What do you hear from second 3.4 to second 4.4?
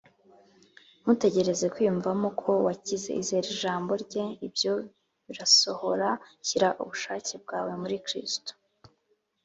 ijambo Rye,